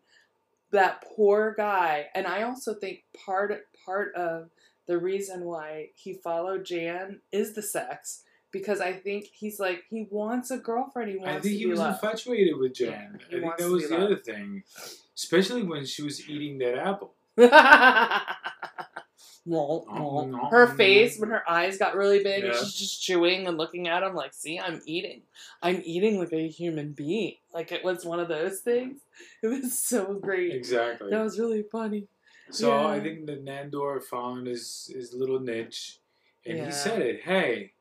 [0.73, 3.53] That poor guy, and I also think part
[3.85, 4.51] part of
[4.87, 10.07] the reason why he followed Jan is the sex because I think he's like he
[10.11, 11.11] wants a girlfriend.
[11.11, 12.03] He wants I think he was loved.
[12.03, 13.19] infatuated with Jan.
[13.31, 14.05] he I think that was the loved.
[14.13, 14.63] other thing.
[15.17, 17.15] Especially when she was eating that apple.
[19.49, 20.31] Womp, Nom, womp.
[20.31, 23.89] nom, her face when her eyes got really big and she's just chewing and looking
[23.89, 25.23] at him like, see, I'm eating.
[25.63, 27.37] I'm eating like a human being.
[27.53, 28.99] Like it was one of those things.
[29.43, 30.55] It was so great.
[30.55, 31.11] Exactly.
[31.11, 32.07] That was really funny.
[32.51, 35.99] So I think that Nandor found his his little niche,
[36.47, 36.67] and Yeah.
[36.67, 37.21] he said it.
[37.23, 37.73] Hey,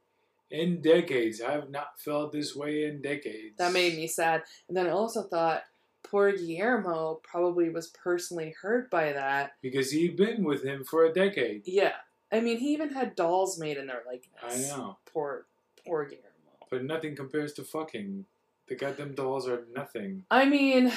[0.51, 1.41] in decades.
[1.41, 3.57] I have not felt this way in decades.
[3.57, 4.43] That made me sad.
[4.67, 5.63] And then I also thought
[6.03, 9.53] poor Guillermo probably was personally hurt by that.
[9.61, 11.63] because he'd been with him for a decade.
[11.65, 11.93] Yeah.
[12.31, 14.43] I mean, he even had dolls made in their likeness.
[14.71, 15.45] I know, Poor,
[15.85, 16.25] poor Guillermo.
[16.69, 18.25] but nothing compares to fucking.
[18.67, 20.25] The goddamn dolls are nothing.
[20.29, 20.91] I mean,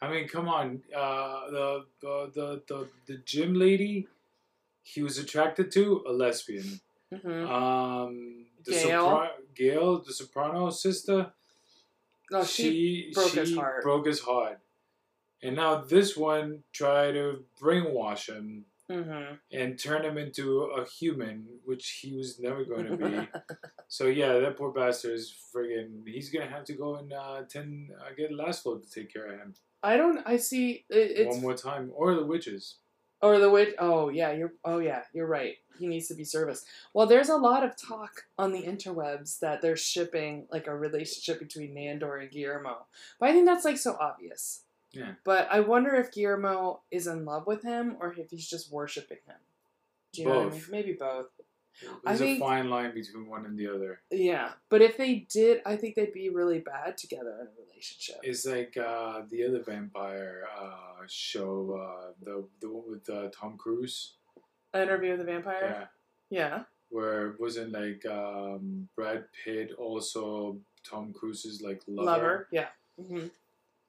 [0.00, 0.82] I mean, come on.
[0.94, 4.06] Uh, the, the the the the gym lady,
[4.84, 6.80] he was attracted to a lesbian.
[7.12, 7.48] mhm.
[7.50, 9.04] Um, the Gail?
[9.04, 11.32] Sopra- Gail, the soprano sister.
[12.30, 13.82] no, she, broke his heart.
[13.82, 14.60] broke his heart.
[15.42, 21.44] And now this one tried to brainwash him hmm and turn him into a human,
[21.64, 23.28] which he was never going to be.
[23.88, 27.90] so yeah, that poor bastard is friggin' He's gonna have to go and uh, tend,
[28.00, 30.20] uh, get Laszlo to take care of him I don't.
[30.26, 30.84] I see.
[30.90, 32.78] It, it's one more time, or the witches.
[33.22, 33.74] Or the witch.
[33.78, 34.52] Oh yeah, you're.
[34.64, 35.56] Oh yeah, you're right.
[35.78, 36.66] He needs to be serviced.
[36.94, 41.38] Well, there's a lot of talk on the interwebs that they're shipping like a relationship
[41.38, 42.86] between Nandor and Guillermo,
[43.20, 44.62] but I think that's like so obvious.
[44.92, 45.12] Yeah.
[45.24, 49.18] But I wonder if Guillermo is in love with him or if he's just worshiping
[49.26, 49.36] him.
[50.12, 50.60] Do you know what I mean?
[50.60, 50.70] Both.
[50.70, 51.26] Maybe both.
[51.82, 54.00] I There's think- a fine line between one and the other.
[54.10, 58.16] Yeah, but if they did, I think they'd be really bad together in a relationship.
[58.22, 63.56] It's like uh, the other vampire uh, show, uh, the the one with uh, Tom
[63.58, 64.14] Cruise.
[64.72, 65.88] An Interview with the Vampire.
[66.30, 66.38] Yeah.
[66.50, 66.62] Yeah.
[66.90, 70.58] where it wasn't like um, Brad Pitt also
[70.88, 72.10] Tom Cruise's like lover.
[72.10, 72.48] Lover.
[72.52, 72.68] Yeah.
[73.00, 73.26] hmm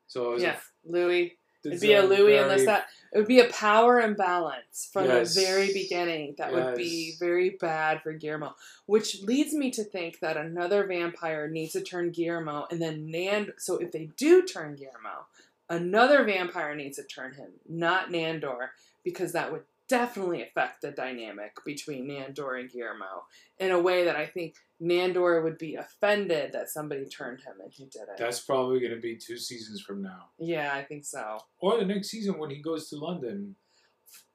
[0.07, 0.57] So it was Yeah.
[0.85, 1.37] Louis.
[1.63, 5.33] It'd be a Louis unless very- that it would be a power imbalance from Yes.
[5.33, 6.35] the very beginning.
[6.37, 8.55] That would be very bad for Guillermo.
[8.85, 13.53] Which leads me to think that another vampire needs to turn Guillermo, and then Nand.
[13.59, 15.27] So if they do turn Guillermo,
[15.69, 18.69] another vampire needs to turn him, not Nandor,
[19.03, 23.25] because that would definitely affect the dynamic between Nandor and Guillermo
[23.57, 27.71] in a way that I think Nandor would be offended that somebody turned him and
[27.71, 28.17] he did it.
[28.17, 31.39] That's probably going to be two seasons from now, yeah, I think so.
[31.59, 33.55] or the next season when he goes to London.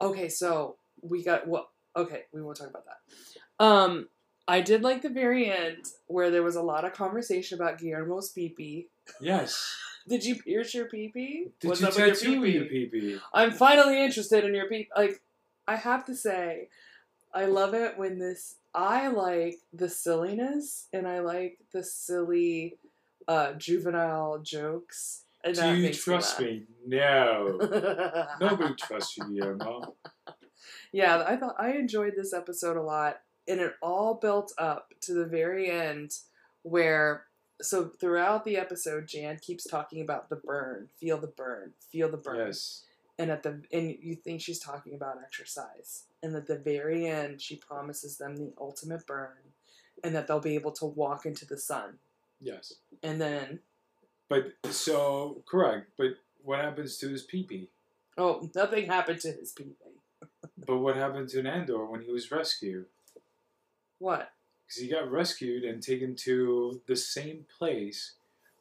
[0.01, 1.69] Okay, so we got what?
[1.95, 3.63] Okay, we won't talk about that.
[3.63, 4.07] Um,
[4.47, 8.29] I did like the very end where there was a lot of conversation about Guillermo's
[8.31, 8.87] pee
[9.21, 9.75] Yes.
[10.07, 11.11] Did you pierce your pee
[11.59, 13.19] Did What's you up with your your pee-pee?
[13.33, 14.89] I'm finally interested in your pee.
[14.95, 15.21] Like,
[15.67, 16.69] I have to say,
[17.33, 18.55] I love it when this.
[18.75, 22.77] I like the silliness, and I like the silly,
[23.27, 25.25] uh, juvenile jokes.
[25.43, 26.63] And Do you trust me?
[26.85, 27.57] No.
[28.41, 29.95] Nobody trusts you, Guillermo.
[30.91, 35.13] yeah, I thought I enjoyed this episode a lot, and it all built up to
[35.13, 36.13] the very end,
[36.63, 37.25] where
[37.61, 42.17] so throughout the episode, Jan keeps talking about the burn, feel the burn, feel the
[42.17, 42.83] burn, Yes.
[43.19, 47.41] And at the and you think she's talking about exercise, and at the very end,
[47.41, 49.37] she promises them the ultimate burn,
[50.03, 51.99] and that they'll be able to walk into the sun,
[52.41, 52.73] Yes.
[53.03, 53.59] and then
[54.29, 55.91] But so correct.
[55.97, 57.69] But what happens to his pee-pee?
[58.17, 59.75] oh, nothing happened to his pee.
[60.65, 62.85] But what happened to Nandor when he was rescued?
[63.99, 64.31] What?
[64.65, 68.13] Because he got rescued and taken to the same place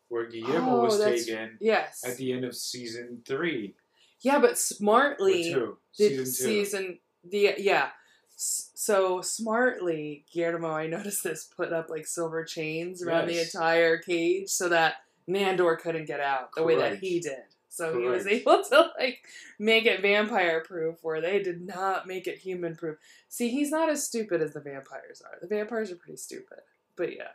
[0.08, 2.02] where Guillermo Oh, was taken Yes.
[2.04, 3.74] at the end of season three
[4.22, 5.52] yeah, but smartly.
[5.52, 5.78] two.
[5.98, 6.30] the Season two.
[6.30, 7.88] season the yeah
[8.36, 14.48] so smartly guillermo i noticed this put up like silver chains around the entire cage
[14.48, 14.94] so that
[15.28, 19.24] nandor couldn't get out the way that he did so he was able to like
[19.58, 22.96] make it vampire proof where they did not make it human proof
[23.28, 26.60] see he's not as stupid as the vampires are the vampires are pretty stupid
[26.96, 27.28] but yeah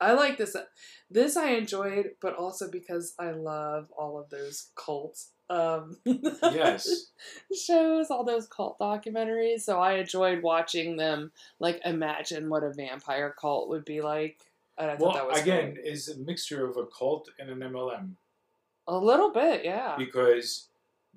[0.00, 0.56] I like this.
[0.56, 0.64] Uh,
[1.08, 7.10] this I enjoyed, but also because I love all of those cult um, Yes.
[7.54, 9.60] shows, all those cult documentaries.
[9.60, 11.30] So I enjoyed watching them
[11.60, 14.40] like imagine what a vampire cult would be like.
[14.78, 15.82] And I thought that Well, was again, fun.
[15.84, 18.10] it's a mixture of a cult and an MLM
[18.86, 19.94] a little bit, yeah.
[19.96, 20.66] because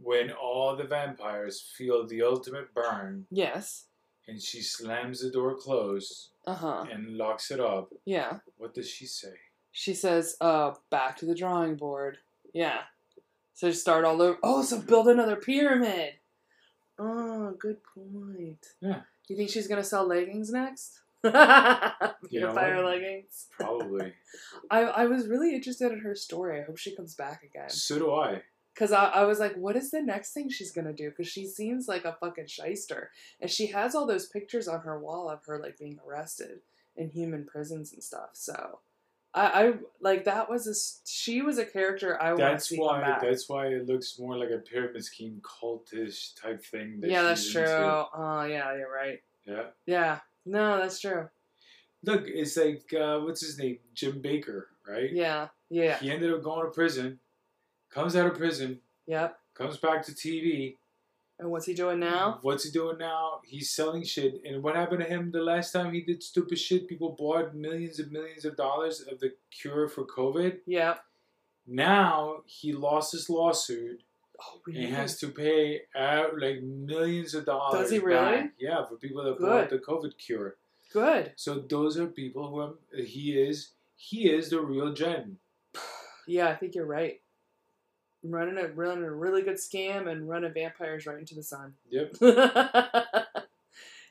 [0.01, 3.85] when all the vampires feel the ultimate burn Yes.
[4.27, 6.85] and she slams the door closed Uh huh.
[6.91, 8.39] and locks it up, Yeah.
[8.57, 9.33] what does she say?
[9.71, 12.19] She says, "Uh, back to the drawing board."
[12.53, 12.83] Yeah.
[13.57, 14.37] So start all over.
[14.43, 16.13] Oh, so build another pyramid.
[16.99, 18.63] Oh, good point.
[18.79, 19.01] Yeah.
[19.27, 20.99] You think she's gonna sell leggings next?
[21.23, 23.47] Vampire leggings.
[23.59, 24.13] Probably.
[24.69, 26.61] I, I was really interested in her story.
[26.61, 27.71] I hope she comes back again.
[27.71, 28.43] so do I.
[28.75, 31.09] Because I, I was like, what is the next thing she's going to do?
[31.09, 33.09] Because she seems like a fucking shyster.
[33.41, 36.59] And she has all those pictures on her wall of her, like, being arrested
[36.95, 38.29] in human prisons and stuff.
[38.33, 38.81] So,
[39.37, 40.75] I, I like, that was a
[41.09, 43.01] she was a character I want to That's see why.
[43.01, 43.21] come back.
[43.21, 46.99] That's why it looks more like a pyramid scheme, cultish type thing.
[47.01, 47.61] That yeah, that's true.
[47.63, 48.05] into.
[48.15, 49.19] Oh, yeah, you're right.
[49.45, 49.63] Yeah.
[49.85, 50.19] Yeah.
[50.45, 51.27] No, that's true.
[52.03, 55.11] look, it's like uh, what's his name, Jim Bakker, right?
[55.11, 55.47] Yeah.
[55.69, 55.97] Yeah.
[55.99, 57.19] He ended up going to prison,
[57.89, 59.37] comes out of prison, Yep.
[59.53, 60.77] comes back to TV.
[61.39, 62.33] And what's he doing now?
[62.33, 63.41] Mm, what's he doing now?
[63.45, 64.41] He's selling shit.
[64.43, 66.87] And what happened to him the last time he did stupid shit?
[66.87, 70.59] People bought millions and millions of dollars of the cure for COVID.
[70.65, 70.95] Yeah.
[71.67, 74.01] Now he lost his lawsuit
[74.39, 77.81] Oh, and he has to pay out like millions of dollars.
[77.81, 78.41] Does he really?
[78.41, 78.53] back.
[78.59, 79.47] Yeah, for people that Good.
[79.47, 80.57] bought the COVID cure.
[80.93, 81.33] Good.
[81.35, 82.73] So those are people who are,
[83.03, 83.71] he is.
[83.95, 85.37] He is the real Jan.
[86.29, 87.21] Yeah, I think you're right.
[88.29, 91.73] Running a running a really good scam and running vampires right into the sun.
[91.89, 92.15] Yep.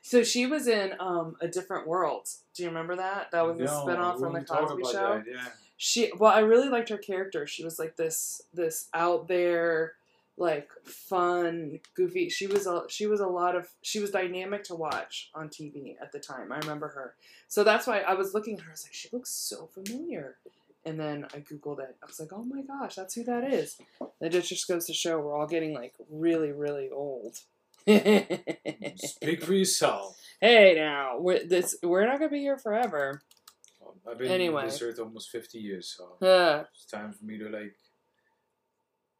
[0.01, 2.27] so she was in um, a different world.
[2.53, 3.31] Do you remember that?
[3.31, 4.91] That was a No, spinoff from the Cosby Show.
[4.91, 5.47] that, Yeah.
[5.79, 7.45] She well, I really liked her character.
[7.45, 9.93] She was like this this out there,
[10.35, 12.29] like fun, goofy.
[12.29, 15.95] She was a she was a lot of she was dynamic to watch on TV
[16.01, 16.51] at the time.
[16.51, 17.13] I remember her.
[17.47, 18.69] So that's why I was looking at her.
[18.69, 20.37] I was like, she looks so familiar.
[20.87, 21.97] And then I googled it.
[22.01, 23.77] I was like, oh my gosh, that's who that is.
[24.21, 27.35] That just just goes to show we're all getting like really really old.
[27.87, 30.17] Speak for yourself.
[30.41, 33.21] hey now, we're this we're not gonna be here forever.
[34.09, 34.61] I've been Anyway.
[34.61, 37.75] on this earth almost 50 years, so Uh, it's time for me to like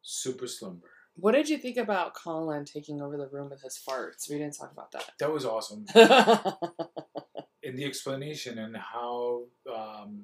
[0.01, 0.87] super slumber.
[1.15, 4.29] What did you think about Colin taking over the room with his farts?
[4.29, 5.85] We didn't talk about That That was awesome.
[7.63, 9.43] In the explanation and how
[9.73, 10.21] um,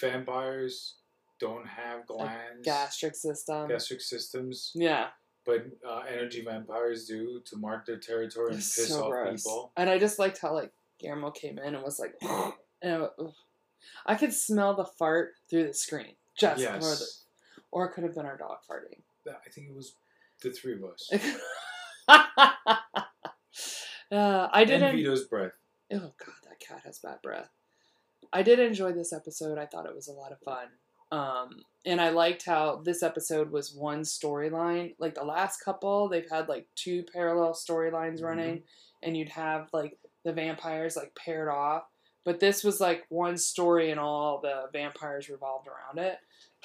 [0.00, 0.94] vampires
[1.38, 3.68] don't have glands, Gastric system.
[3.68, 5.08] gastric systems, Yeah.
[5.44, 9.44] but uh, energy vampires do to mark their territory and It's piss so off gross.
[9.44, 9.72] people.
[9.76, 12.14] And I just liked how like Guillermo came in and was like,
[12.82, 13.08] and I.
[14.04, 16.14] I could smell the fart through the screen.
[16.36, 16.84] Just yes.
[16.84, 17.06] or, the,
[17.70, 18.98] or it could have been our dog farting.
[19.28, 19.94] I think it was
[20.42, 21.08] the three of us.
[22.08, 22.28] uh,
[24.52, 24.82] I didn't.
[24.88, 25.52] and Vito's breath.
[25.92, 27.48] Oh god, that cat has bad breath.
[28.32, 29.58] I did enjoy this episode.
[29.58, 30.66] I thought it was a lot of fun.
[31.12, 34.94] Um, and I liked how this episode was one storyline.
[34.98, 38.62] Like the last couple, they've had like two parallel storylines running,
[39.02, 41.84] and you'd have like the vampires like paired off.
[42.24, 46.18] But this was like one story, and all the vampires revolved around it,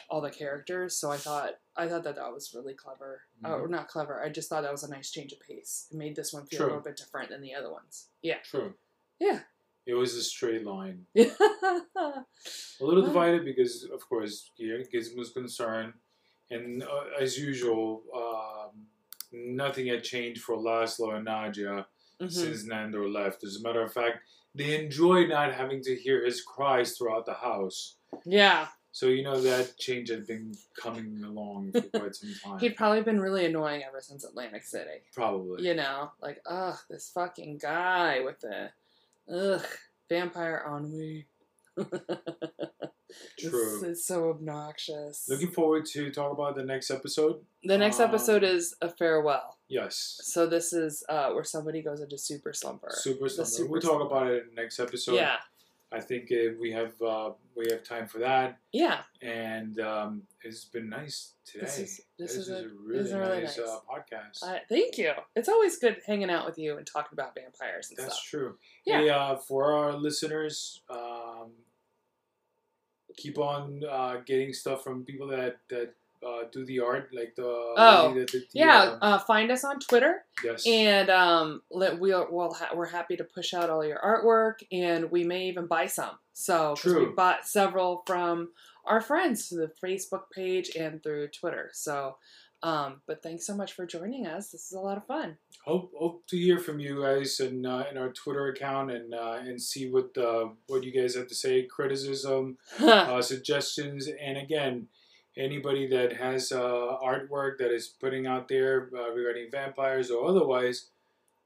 [0.09, 0.97] all the characters.
[0.97, 3.22] So I thought I thought that that was really clever.
[3.45, 4.24] Uh, or not clever.
[4.24, 5.88] I just thought that was a nice change of pace.
[5.91, 6.66] It made this one feel True.
[6.66, 8.07] a little bit different than the other ones.
[8.24, 8.38] Yeah.
[8.43, 8.74] True.
[9.20, 9.41] Yeah.
[9.86, 11.05] It was a straight line.
[11.15, 15.93] A little divided because, of course, Gizmo's concerned,
[16.49, 18.86] and uh, as usual, um,
[19.32, 21.86] nothing had changed for Laszlo and Nadja
[22.21, 22.32] Mhm.
[22.32, 23.43] since Nandor left.
[23.43, 24.19] As a matter of fact,
[24.53, 27.95] they enjoy not having to hear his cries throughout the house.
[28.25, 28.67] Yeah.
[28.91, 32.59] So you know that change had been coming along for quite some time.
[32.59, 35.01] He'd probably been really annoying ever since Atlantic City.
[35.13, 35.65] Probably.
[35.67, 38.69] You know, like, ugh, this fucking guy with the,
[39.34, 39.65] ugh,
[40.09, 41.26] vampire ennui.
[43.38, 43.80] True.
[43.82, 45.28] This is so obnoxious.
[45.28, 47.41] Looking forward to talk about the next episode.
[47.63, 49.57] the next um, episode is a farewell.
[49.67, 50.19] Yes.
[50.24, 52.89] So this is uh, where somebody goes into super slumber.
[52.91, 53.49] Super Slumber.
[53.49, 55.15] super We'll talk about it in the next episode.
[55.15, 55.38] yeah,
[55.93, 58.99] I think uh, we have uh, we have time for that, yeah.
[59.21, 61.65] and um, it's been nice today.
[61.65, 63.67] This is this, is, a, really, is a really nice, nice.
[63.67, 64.43] Uh, podcast.
[64.43, 65.11] Uh, thank you.
[65.35, 68.05] It's always good hanging out with you and talking about vampires and stuff.
[68.05, 68.29] That's stuff.
[68.29, 68.57] true.
[68.85, 69.01] Yeah.
[69.01, 71.51] Hey, uh, for our listeners, um,
[73.17, 75.93] keep on uh, getting stuff from people that that
[76.26, 79.80] uh, do the art, like the Oh, that the, Yeah, uh, uh, find us on
[79.80, 80.24] Twitter.
[80.43, 84.63] yes, And um, let, we'll, we'll ha- we're happy to push out all your artwork,
[84.72, 86.17] and we may even buy some.
[86.34, 88.49] So 'cause we bought several from
[88.86, 91.69] our friends through the Facebook page and through Twitter.
[91.74, 92.17] So,
[92.63, 94.49] um, but thanks so much for joining us.
[94.51, 95.38] This is a lot of fun.
[95.65, 99.39] hope hope to hear from you guys and uh, in our Twitter account and uh,
[99.41, 104.88] and see what uh, what you guys have to say, criticism, uh, suggestions, and again,
[105.38, 110.88] anybody that has uh, artwork that is putting out there uh, regarding vampires or otherwise,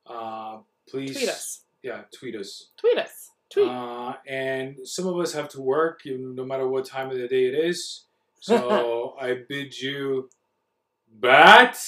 [0.07, 0.57] uh,
[0.89, 1.61] please Tweet us.
[1.83, 2.69] Yeah, tweet us.
[2.77, 3.31] Tweet us.
[3.49, 3.67] Tweet.
[3.67, 7.45] Uh, and some of us have to work, no matter what time of the day
[7.45, 8.01] it is.
[8.45, 10.29] So I bid you
[11.11, 11.79] bat.